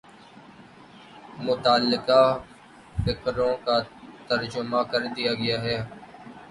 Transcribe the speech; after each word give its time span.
متعلقہ 1.39 2.23
فقروں 3.03 3.53
کا 3.65 3.77
ترجمہ 4.29 4.81
کر 4.91 5.01
دیا 5.15 5.33
گیا 5.35 5.61
ہے 5.63 5.77